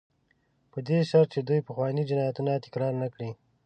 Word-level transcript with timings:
په 0.71 0.79
دې 0.87 0.97
شرط 1.09 1.29
چې 1.33 1.39
دوی 1.47 1.59
پخواني 1.67 2.03
جنایتونه 2.09 2.61
تکرار 2.65 2.93
نه 3.01 3.07
کړي. 3.13 3.29